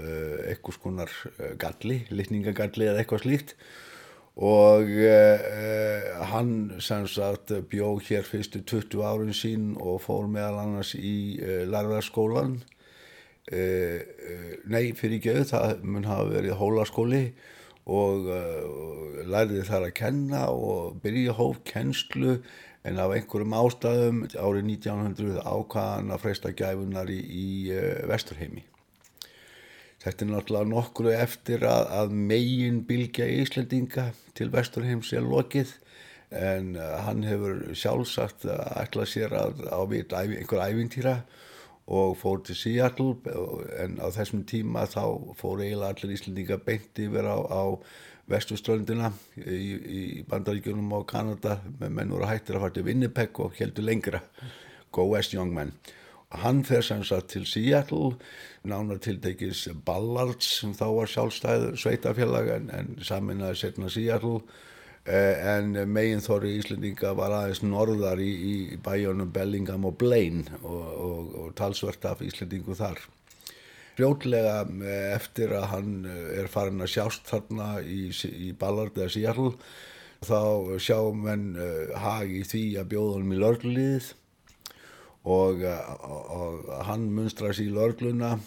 [0.48, 1.14] eitthvað skonar
[1.58, 3.56] galli, litningagalli eða eitthvað slíkt
[4.40, 10.94] og uh, hann sem sagt bjó hér fyrstu 20 árin sín og fór meðal annars
[10.96, 12.54] í uh, lærðarskólan
[13.52, 13.98] uh,
[14.64, 17.24] nei fyrir auð það mun hafa verið hólaskóli
[17.90, 18.26] og
[19.26, 22.36] lærði þar að kenna og byrja hóf kennslu
[22.86, 27.48] en af einhverjum ástæðum árið 1900 ákvaðan að freysta gæfunar í, í
[28.08, 28.69] Vesturheimi
[30.00, 34.06] Þetta er náttúrulega nokkru eftir að, að megin bilgja Íslandinga
[34.38, 35.74] til Vesturheims er lokið
[36.30, 41.18] en uh, hann hefur sjálfsagt að ætla sér að ávita einhver ævintýra
[41.90, 43.34] og fór til Seattle
[43.82, 45.02] en á þessum tíma þá
[45.36, 47.62] fór eiginlega allir Íslandinga beint yfir á, á
[48.30, 49.10] vestuströndina
[49.42, 51.56] í, í bandaríkjunum á Kanada.
[51.82, 54.22] Menn voru hættir að fara til Winnipeg og heldur lengra.
[54.94, 55.74] Go West Young Men
[56.30, 58.14] Hann fer sem sagt til Seattle,
[58.62, 64.38] nánar tiltekis Ballards sem þá var sjálfstæð sveitafélag en, en saminnaði setna Seattle
[65.10, 70.86] eh, en megin þorri Íslendinga var aðeins norðar í, í bæjónum Bellingham og Blaine og,
[71.08, 73.02] og, og talsvert af Íslendingu þar.
[73.98, 79.10] Fljótlega eh, eftir að hann eh, er farin að sjást þarna í, í Ballard eða
[79.16, 79.56] Seattle
[80.20, 84.08] þá sjá menn uh, hag í því að bjóða honum í lörgliðið
[85.24, 88.38] og, og hann munstrar sér í lörgluna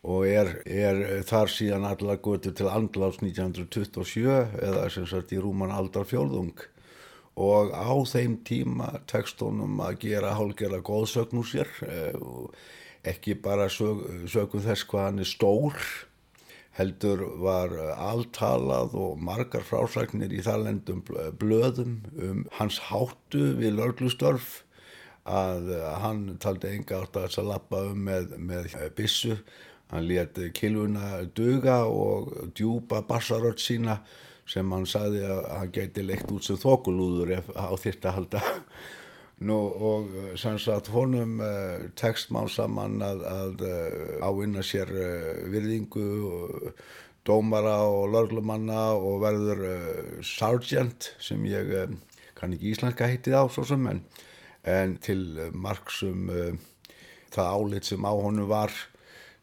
[0.00, 4.28] og er, er þar síðan allar götu til andláts 1927
[4.64, 6.54] eða sem sagt í rúman aldar fjörðung
[7.40, 11.74] og á þeim tíma tekst honum að gera hálgjörða góðsögn úr sér
[13.06, 15.76] ekki bara sög, sögum þess hvað hann er stór
[16.78, 21.02] heldur var altalað og margar frásagnir í þarlendum
[21.40, 24.62] blöðum um hans háttu við lörglustörf
[25.28, 29.36] að hann taldi enga átt að þess að lappa um með, með bissu
[29.90, 33.98] hann let kilvuna duga og djúpa bassaröld sína
[34.50, 38.42] sem hann saði að hann geti leikt út sem þokulúður ef á þýrt að halda.
[39.48, 45.30] Nú, og sem sagt honum uh, tekst má saman að, að uh, ávinna sér uh,
[45.48, 46.82] virðingu og
[47.24, 49.62] dómara og lörglumanna og verður
[50.24, 51.94] sergeant sem ég
[52.36, 54.02] kann ekki íslenska heitið á svo sem en
[54.68, 55.24] en til
[55.56, 56.54] marksum uh,
[57.32, 58.72] það álit sem á honum var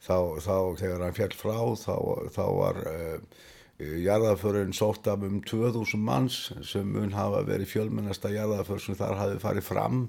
[0.04, 1.96] þá, þá þegar hann fjall frá þá,
[2.36, 3.44] þá var uh,
[3.78, 9.44] jarðaförun sótt af um 2000 manns sem mun hafa verið fjölmennasta jarðaför sem þar hafi
[9.44, 10.08] farið fram.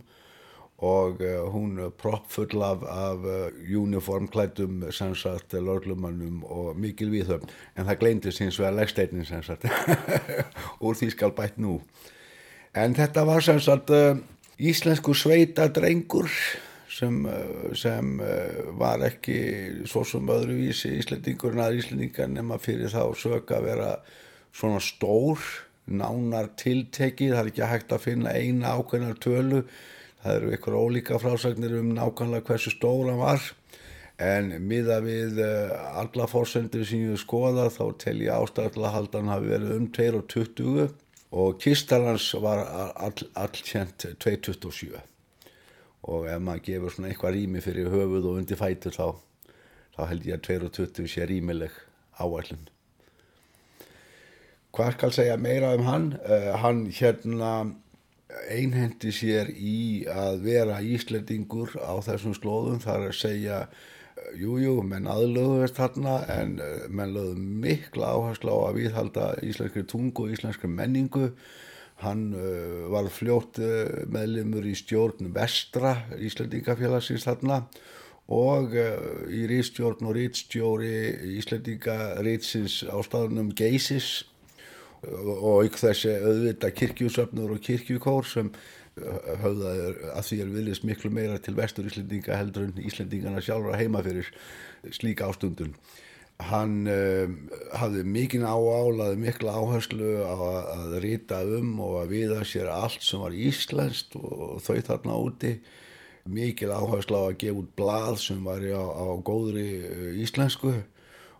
[0.79, 3.25] Og uh, hún proppfull af, af
[3.59, 9.66] uniformklætum sem sagt lörglumannum og mikil viðhöfn en það gleindi síns vegar leggsteinin sem sagt.
[10.85, 11.81] Úr því skal bætt nú.
[12.79, 13.90] En þetta var sem sagt
[14.59, 16.31] íslensku sveita drengur
[16.90, 22.90] sem, eh, sem eh, var ekki svo sem öðruvísi íslendingur en að íslendingar nema fyrir
[22.90, 23.92] þá sög að vera
[24.53, 25.38] svona stór
[25.88, 29.62] nánar tiltekið, það er ekki hægt að finna eina ákveðnar tölu.
[30.18, 33.44] Það eru ykkur ólíka frásagnir um nákvæmlega hversu stór hann var.
[34.18, 39.31] En miða við eh, alla fórsendur sem ég skoða þá tel ég ástæðilega að haldan
[39.31, 40.88] hafi verið um 22
[41.31, 42.64] og kistalans var
[42.97, 44.97] allkjent all 227
[46.09, 49.07] og ef maður gefur svona eitthvað rými fyrir höfuð og undir fætur þá,
[49.97, 51.75] þá held ég að 220 sé rýmileg
[52.19, 52.69] áallin
[54.79, 56.09] hvað skal segja meira um hann?
[56.23, 57.53] Uh, hann hérna
[58.53, 62.81] einhendi sér í að vera íslendingur á þessum slóðum.
[62.85, 63.59] Þar að segja
[64.38, 69.85] Jújú, jú, menn aðlöðuðist þarna en eh, menn lögðu mikla áherslu á að viðhalda íslenskri
[69.88, 71.33] tungu og íslenskri menningu.
[71.98, 77.64] Hann uh, var fljótt uh, meðlimur í stjórn vestra Íslandingafélagsins þarna
[78.31, 80.92] og uh, í rítstjórn og rítstjóri
[81.40, 84.28] Íslandingaritsins á staðunum Geisis
[85.02, 88.52] og ykkur þessi auðvita kirkjúsöfnur og kirkjúkór sem
[89.43, 94.03] höfðaður að því er viljast miklu meira til vestur Íslendinga heldur en Íslendingana sjálfur heima
[94.07, 94.29] fyrir
[94.95, 95.75] slíka ástundun.
[96.49, 97.33] Hann um,
[97.75, 100.45] hafði mikinn áálaði mikla áherslu að,
[100.77, 105.57] að rita um og að viða sér allt sem var íslenskt og þau þarna úti.
[106.29, 110.77] Mikil áherslu á að gefa út blað sem var á, á góðri uh, íslensku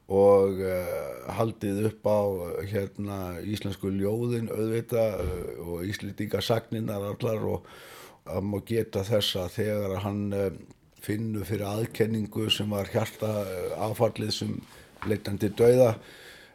[0.09, 2.21] og uh, haldið upp á
[2.65, 7.69] hérna íslensku ljóðin auðvita uh, og íslendingasagninnar allar og
[8.29, 10.49] að má geta þess að þegar hann uh,
[11.05, 13.29] finnur fyrir aðkenningu sem var hjarta
[13.85, 14.57] áfallið sem
[15.07, 15.93] leitandi dauða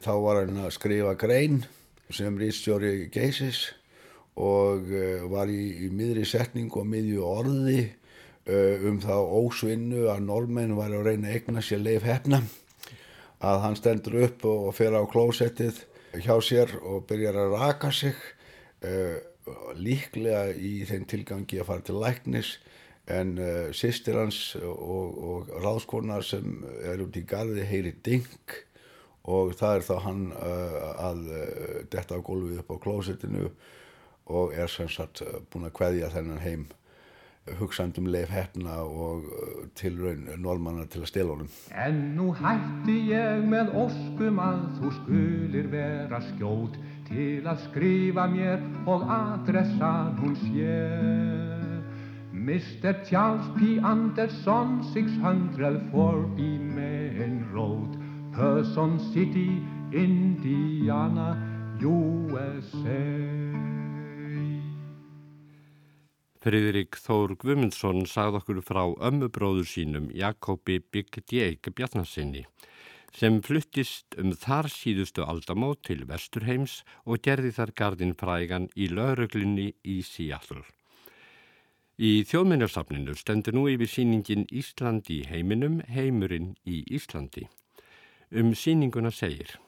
[0.04, 1.62] þá var hann að skrifa grein
[2.13, 3.70] sem rýstjóri geysis
[4.34, 4.89] og
[5.30, 7.86] var í, í miðri setning og miðju orði
[8.89, 12.42] um þá ósvinnu að normenn var að reyna að egna sér leif hefna
[13.43, 15.84] að hann stendur upp og fer á klósettið
[16.23, 18.15] hjá sér og byrjar að raka sig
[18.86, 19.17] uh,
[19.75, 22.53] líklega í þeim tilgangi að fara til læknis
[23.12, 28.29] en uh, sýstir hans og, og ráðskonar sem er út í garði heyri ding
[29.23, 30.79] og það er þá hann uh,
[31.10, 31.25] að
[31.91, 33.49] detta á gólfið upp á klósettinu
[34.32, 36.67] og er sem sagt búin að kveðja þennan heim
[37.60, 39.27] hugsandum leif hefna og
[39.75, 41.51] tilraun normanna til að stela honum.
[41.75, 46.79] En nú hætti ég með óskum að þú skulir vera skjót
[47.10, 51.63] til að skrifa mér og adressan hún sér.
[52.34, 53.06] Mr.
[53.08, 53.79] Charles P.
[53.84, 57.97] Anderson, 604B Main Road,
[58.34, 59.62] Person City,
[59.93, 61.38] Indiana,
[61.79, 63.83] USA.
[66.43, 72.41] Friðrik Þór Gvumundsson sagði okkur frá ömmubróður sínum Jakobi Bygg Djeik Bjarnasinni
[73.15, 79.69] sem fluttist um þar síðustu aldamót til Vesturheims og gerði þar gardin frægan í lauruglinni
[79.88, 80.65] í Seattle.
[81.95, 87.47] Í þjóðminnarsafninu stendur nú yfir síningin Ísland í heiminum, heimurinn í Íslandi.
[88.36, 89.62] Um síninguna segir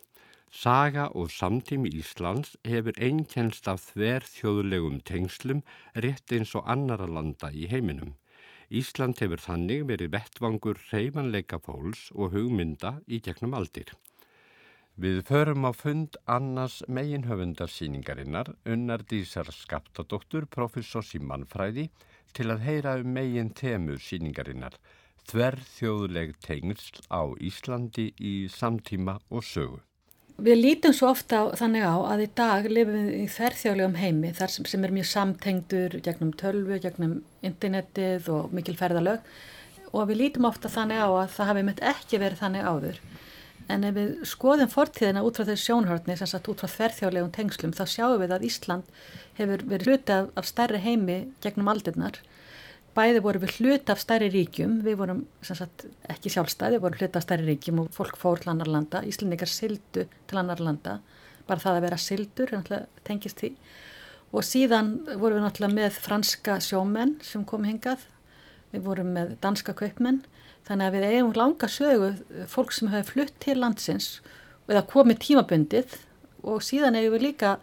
[0.56, 5.62] Saga og samtími Íslands hefur einkennst af þver þjóðlegum tengslum
[6.04, 8.14] rétt eins og annara landa í heiminum.
[8.72, 13.92] Ísland hefur þannig verið vettvangur reymanleika fólks og hugmynda í gegnum aldir.
[14.96, 21.90] Við förum á fund annars meginhöfundarsýningarinnar unnar Dísar Skaptadóttur, professors í mannfræði,
[22.32, 24.80] til að heyra um megin temu síningarinnar,
[25.28, 29.84] þverð þjóðuleg tengsl á Íslandi í samtíma og sögu.
[30.36, 34.52] Við lítum svo ofta þannig á að í dag lifum við í þerrþjóðlegum heimi þar
[34.52, 39.24] sem, sem er mjög samtengdur gegnum tölvu, gegnum internetið og mikil ferðalög
[39.96, 43.00] og við lítum ofta þannig á að það hafi mitt ekki verið þannig áður.
[43.72, 47.74] En ef við skoðum fortíðina út frá þessu sjónhörni, sem sagt út frá þverþjóðlegum tengslum,
[47.74, 49.00] þá sjáum við að Ísland
[49.40, 52.20] hefur verið hluti af, af stærri heimi gegnum aldirnar.
[52.96, 57.20] Bæði voru við hluti af stærri ríkjum, við vorum sagt, ekki sjálfstæði, við vorum hluti
[57.20, 61.02] af stærri ríkjum og fólk fór til annar landa, Íslandingar sildu til annar landa,
[61.50, 62.54] bara það að vera sildur,
[63.04, 63.52] tengist því.
[64.32, 68.08] Og síðan vorum við náttúrulega með franska sjómenn sem kom hingað,
[68.72, 70.24] við vorum með danska kaupmenn,
[70.66, 72.12] þannig að við eigum langa sögu
[72.50, 74.20] fólk sem hefur flutt til landsins
[74.66, 75.98] eða komið tímabundið
[76.46, 77.58] og síðan eigum við líka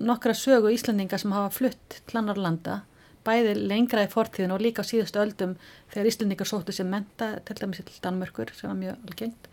[0.00, 2.82] nokkra sögu Íslandinga sem hafa flutt til annar landa,
[3.28, 5.56] bæði lengra í fortíðin og líka á síðustu öldum
[5.92, 9.48] þegar Íslandingar sóttu sem menta til dæmis til Danmörkur sem var mjög algengt.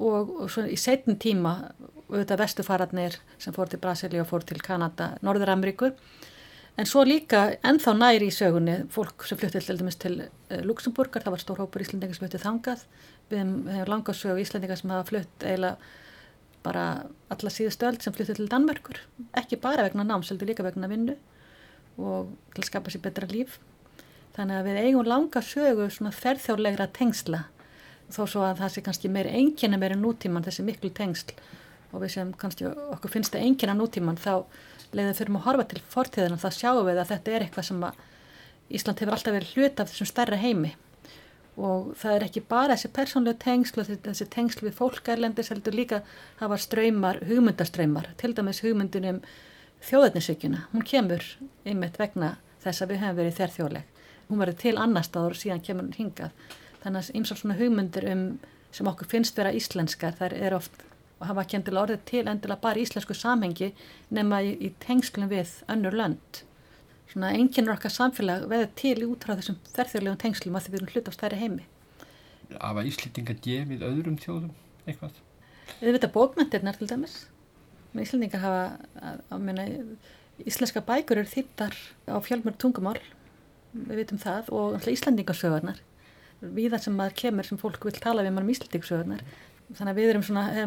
[0.00, 1.54] Og, og svo í setjum tíma
[2.08, 5.92] auðvitað vestufararnir sem fór til Brasilia og fór til Kanada, Norður-Ameríku.
[6.80, 11.24] En svo líka ennþá næri í sögunni fólk sem flutti til dæmis til uh, Luxemburgar,
[11.26, 12.86] það var stór hópur Íslandingar sem flutti þangað,
[13.28, 15.98] við hefum langa sögu Íslandingar sem hafa flutt eiginlega
[16.64, 16.86] bara
[17.32, 19.02] alla síðustu öll sem flyttu til Danmörkur.
[19.36, 21.18] Ekki bara vegna náms, heldur líka vegna vinnu
[22.00, 23.58] og til að skapa sér betra líf.
[24.36, 27.44] Þannig að við eigum langa sögu svona ferðþjóðlegra tengsla
[28.10, 31.34] þó svo að það sé kannski meiri engina meiri nútíman þessi miklu tengsl.
[31.90, 34.44] Og við sem kannski okkur finnst það engina nútíman þá
[34.94, 38.06] leiðum þurfum að horfa til fortíðina þá sjáum við að þetta er eitthvað sem að
[38.70, 40.76] Ísland hefur alltaf verið hlut af þessum stærra heimi.
[41.58, 46.02] Og það er ekki bara þessi persónlega tengsl og þessi tengsl við fólkærlendis heldur líka
[46.38, 49.18] hafa ströymar, hugmyndaströymar til dæmis hugmyndunum
[49.88, 51.24] þjóðetnisvíkjuna, hún kemur
[51.64, 55.40] einmitt vegna þess að við hefum verið þér þjóðleg hún verið til annar staður og
[55.40, 56.36] síðan kemur hún hingað
[56.82, 58.24] þannig að eins og svona hugmyndir um
[58.70, 60.84] sem okkur finnst vera íslenskar þær er oft
[61.20, 63.72] og hafa ekki endilega orðið til endilega bara íslensku samhengi
[64.14, 66.44] nema í, í tengslum við önnur lönd
[67.10, 70.92] svona enginnur okkar samfélag veða til út frá þessum þerþjóðlegum tengslum að því við erum
[70.94, 71.66] hlut á stæri heimi.
[72.58, 74.52] Afa Íslendinga gefið öðrum þjóðum
[74.86, 75.18] eitthvað?
[75.80, 77.16] Við veitum bókmyndirnar til dæmis.
[77.92, 78.64] Með Íslendingar hafa,
[79.02, 79.66] að, að meina,
[80.46, 81.76] íslenska bækur eru þýttar
[82.06, 82.98] á fjálmur tungumál,
[83.74, 85.80] við veitum það, og Íslandingarsögurnar.
[86.40, 89.24] Víðar sem maður kemur sem fólk vil tala við um Íslandingarsögurnar.
[89.70, 90.60] Þannig að við erum svona, við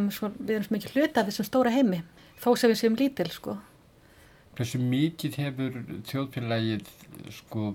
[0.55, 2.03] erum svona mikið hlut af þessum stóra heimi,
[2.39, 3.57] þó sem við séum lítil, sko
[4.57, 5.79] hversu mikið hefur
[6.09, 6.89] þjóðfélagið
[7.39, 7.73] sko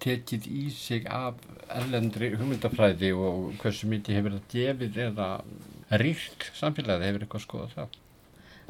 [0.00, 1.40] tekið í sig af
[1.80, 5.28] ellendri hugmyndafræði og hversu mikið hefur það gefið eða
[6.02, 7.98] ríkt samfélagið hefur eitthvað skoðað það?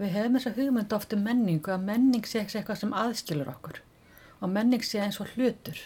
[0.00, 3.82] Við hefum þessa hugmynd oft um menningu að menning sé eitthvað sem aðskilur okkur
[4.40, 5.80] og menning sé eins og hlutur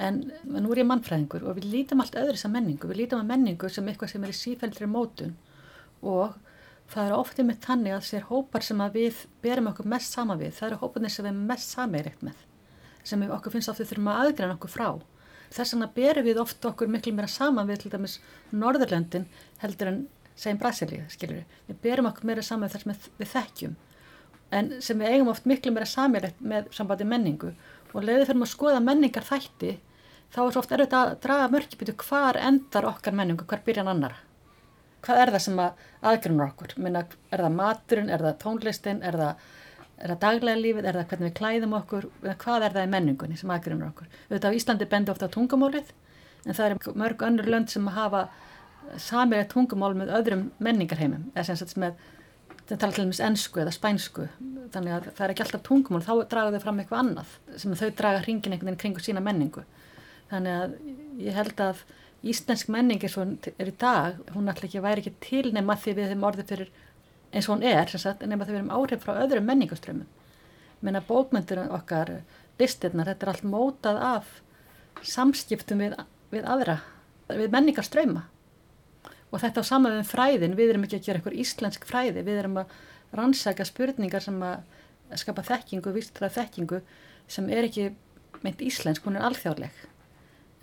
[0.00, 3.30] en nú er ég mannfræðingur og við lítum allt öðru sem menningu, við lítum að
[3.34, 5.36] menningu sem eitthvað sem er í sífældri mótun
[6.00, 6.38] og
[6.90, 10.36] það er ofti með tannig að þér hópar sem að við berum okkur mest sama
[10.40, 12.38] við, það eru hóparnir sem við erum mest sameirægt með,
[13.04, 14.88] sem við okkur finnst ofti þurfum að aðgræna okkur frá.
[15.50, 18.18] Þess vegna berum við ofta okkur miklu meira saman við til dæmis
[18.54, 19.28] Norðurlöndin
[19.62, 20.02] heldur en
[20.40, 23.76] segjum Brasilíu, skiljur við, við berum okkur meira saman þar sem við þekkjum
[24.56, 27.52] en sem við eigum oft miklu meira samilegt með sambandi menningu.
[27.94, 29.76] Og leiðið fyrir að skoða menningar þætti
[30.34, 34.18] þá er svo oft erfitt að draga mörkipítu hvar endar okkar menningu, hvar byrjan annar
[35.04, 39.18] hvað er það sem að aðgrunur okkur, Minna, er það maturinn, er það tónlistin, er
[39.20, 39.46] það,
[40.02, 42.06] það daglega lífið, er það hvernig við klæðum okkur,
[42.44, 44.12] hvað er það í menningunni sem aðgrunur okkur.
[44.32, 45.92] Þetta á Íslandi bendi ofta á tungumálið
[46.46, 48.26] en það er mörg önnur lönd sem hafa
[48.98, 52.00] samilega tungumál með öðrum menningarheimum, eða sem sagt með
[52.70, 54.26] það tala til dæmis ennsku eða spænsku
[54.70, 57.88] þannig að það er ekki alltaf tungumál þá draga þau fram eitthvað annað sem þau
[57.98, 59.64] draga hringin einhvern veginn kringu sína menningu
[60.30, 60.76] þannig að
[61.24, 61.82] ég held að
[62.20, 65.96] íslensk menning eins og er í dag, hún alltaf ekki væri ekki til nema því
[65.96, 66.72] við hefum orðið fyrir
[67.30, 70.08] eins og hún er, sagt, nema því við hefum áhrif frá öðrum menningaströmmum.
[70.84, 72.12] Menna bókmyndur okkar,
[72.60, 74.34] listirnar, þetta er allt mótað af
[75.06, 75.96] samskiptum við,
[76.32, 76.80] við aðra,
[77.28, 78.26] við menningarströma.
[79.30, 82.40] Og þetta á saman við fræðin, við erum ekki að gera eitthvað íslensk fræði, við
[82.42, 82.74] erum að
[83.14, 86.82] rannsaka spurningar sem að skapa þekkingu, vístræð þekkingu
[87.30, 87.90] sem er ekki
[88.42, 89.86] meint íslensk, hún er alþjárleg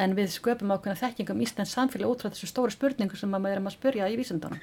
[0.02, 3.64] en við sköpum ákveðna þekkingum Íslands samfélag út frá þessu stóru spurningu sem maður er
[3.64, 4.62] að spurja í vísendunum.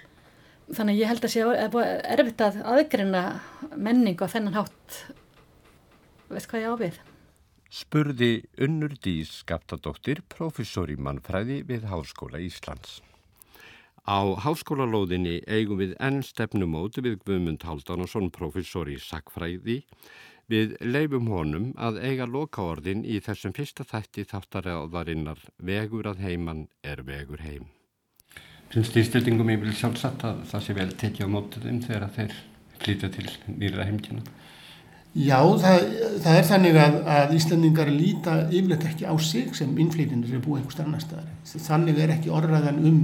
[0.74, 1.42] Þannig ég held að sé
[2.14, 3.24] erfitt að aðgrina
[3.74, 5.00] menningu á þennan hátt,
[6.30, 7.00] veist hvað ég ávið.
[7.74, 8.32] Spurði
[8.64, 13.00] Unnur Dís Skaptadóttir, professor í mannfræði við Háskóla Íslands.
[14.04, 19.82] Á háskólalóðinni eigum við enn stefnumóti við Guðmund Haldánarsson, professor í sakfræði,
[20.44, 27.00] Við leifum honum að eiga lokaordin í þessum fyrsta þætti þáttaræðarinnar vegur að heiman er
[27.06, 27.70] vegur heim.
[28.68, 32.12] Finnst því stildingum ég vil sjálfsagt að það sé vel tekið á mótið þeim þegar
[32.18, 32.34] þeir
[32.82, 33.26] flytja til
[33.56, 34.24] nýra heimkina?
[35.14, 35.88] Já, það,
[36.26, 40.44] það er þannig að, að Íslandingar líta yfirleitt ekki á sig sem innflytjendur sem er
[40.44, 41.30] búið einhver stannar staðar.
[41.54, 42.98] Þannig er ekki orðræðan um,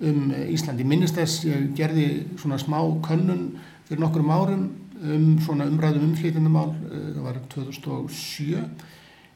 [0.00, 0.86] um Íslandi.
[0.86, 2.06] Minnist þess ég gerði
[2.40, 3.50] svona smá könnun
[3.88, 4.68] fyrir nokkurum árum
[5.00, 8.64] um svona umræðum umflýtjandamál, eh, það var 2007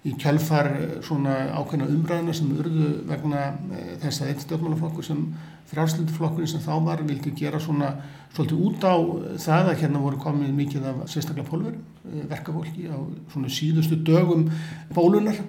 [0.04, 5.22] í kjálfar eh, svona ákveðna umræðina sem urðu vegna eh, þess að eitt stjórnmálaflokkur sem
[5.70, 7.94] frjálslindflokkurinn sem þá var vildi gera svona
[8.34, 8.94] svolítið út á
[9.40, 11.80] það að hérna voru komið mikið af sérstaklega pólverum,
[12.28, 13.00] verkafólki á
[13.32, 14.50] svona síðustu dögum
[14.92, 15.40] bólunar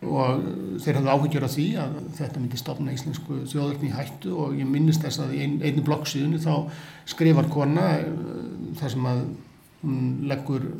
[0.00, 0.44] og
[0.80, 4.32] þeir hafði áhyggjur af því að þetta myndi stopna íslensku þjóðurni í hættu.
[4.44, 6.54] Og ég minnist þess að í ein, einni bloggsíðunni þá
[7.12, 8.08] skrifar kona eh,
[8.80, 9.20] þar sem að
[9.82, 10.70] hún leggur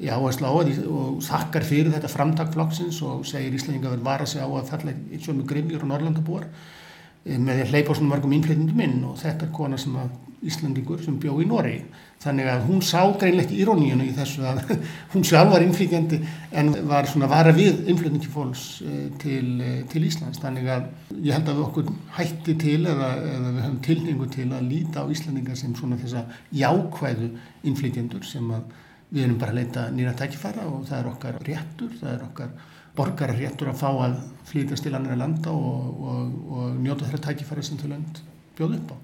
[0.00, 4.40] í áherslu á að og þakkar fyrir þetta framtakflokksins og segir Íslandinga verið vara sig
[4.40, 6.78] á að falla í sjömu grifjur og Norrlandabúar Eh,
[7.24, 11.02] með því að hleypa svona mörgum innflytjandum inn og þetta er kona sem að Íslandingur
[11.04, 11.74] sem bjó í Nóri
[12.20, 14.60] þannig að hún sá greinlegt íróníuna í þessu að
[15.12, 16.18] hún sjálf var innflytjandi
[16.60, 20.40] en var svona vara við innflytjandifólks eh, til, eh, til Íslands.
[20.40, 24.48] Þannig að ég held að við okkur hætti til eða, eða við höfum tilningu til
[24.48, 27.30] að líta á Íslandingar sem svona þessa jákvæðu
[27.68, 28.76] innflytjandur sem að
[29.10, 32.52] við erum bara að leita nýra tækifæra og það er okkar réttur, það er okkar
[32.96, 34.18] borgarar réttur að fá að
[34.50, 38.20] flýtast til annara landa og, og, og njóta þeirra tækifæri sem þau land
[38.58, 38.96] bjóð upp á.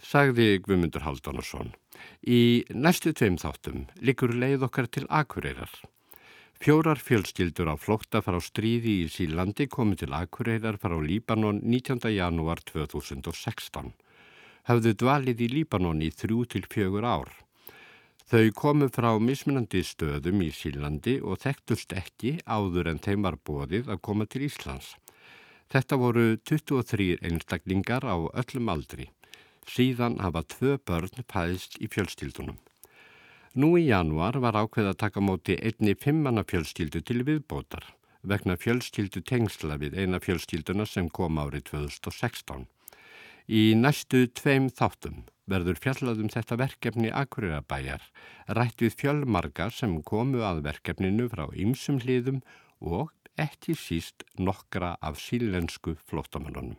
[0.00, 1.74] Sagði Guðmundur Haldunarsson.
[2.24, 5.72] Í næstu tveim þáttum likur leið okkar til Akureyrar.
[6.60, 12.08] Fjórar fjölskyldur á flókta frá stríði í Sílandi komi til Akureyrar frá Líbanon 19.
[12.12, 13.92] janúar 2016.
[14.68, 17.32] Hafðu dvalið í Líbanon í þrjú til fjögur ár.
[18.30, 23.88] Þau komu frá mismunandi stöðum í Sílandi og þekktust ekki áður en þeim var bóðið
[23.90, 24.92] að koma til Íslands.
[25.74, 29.08] Þetta voru 23 einstaklingar á öllum aldri.
[29.66, 32.60] Síðan hafa tvö börn pæðist í fjölstíldunum.
[33.58, 37.90] Nú í januar var ákveð að taka móti einni fimmanna fjölstíldu til viðbótar
[38.22, 42.68] vegna fjölstíldu tengsla við eina fjölstílduna sem kom árið 2016.
[43.50, 48.04] Í næstu tveim þáttum verður fjallaðum þetta verkefni Akureyrabæjar,
[48.56, 52.42] rætt við fjölmarga sem komu að verkefninu frá ymsum hliðum
[52.80, 56.78] og ekki síst nokkra af sílensku flótamannunum.